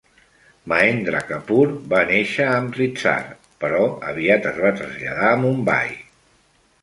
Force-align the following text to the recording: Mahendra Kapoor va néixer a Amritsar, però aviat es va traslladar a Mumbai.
Mahendra 0.71 1.19
Kapoor 1.31 1.73
va 1.91 1.99
néixer 2.11 2.47
a 2.47 2.55
Amritsar, 2.61 3.15
però 3.65 3.83
aviat 4.13 4.49
es 4.53 4.57
va 4.65 4.71
traslladar 4.81 5.31
a 5.35 5.39
Mumbai. 5.45 5.93